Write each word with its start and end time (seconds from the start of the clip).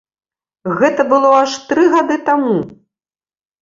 Гэта 0.79 1.05
было 1.13 1.29
аж 1.43 1.51
тры 1.69 1.87
гады 1.95 2.21
таму! 2.35 2.61